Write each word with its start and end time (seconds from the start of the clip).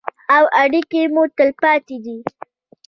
او 0.35 0.43
اړیکې 0.61 1.01
مو 1.13 1.23
تلپاتې 1.37 1.97
دي. 2.05 2.17